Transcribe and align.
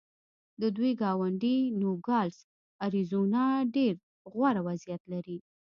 د 0.61 0.63
دوی 0.75 0.91
ګاونډی 1.01 1.57
نوګالس 1.81 2.37
اریزونا 2.85 3.45
ډېر 3.75 3.93
غوره 4.31 4.61
وضعیت 4.67 5.01
لري. 5.13 5.37